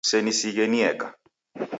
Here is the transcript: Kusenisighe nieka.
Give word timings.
Kusenisighe 0.03 0.65
nieka. 0.71 1.07